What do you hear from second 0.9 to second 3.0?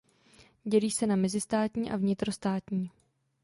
se na mezistátní a vnitrostátní.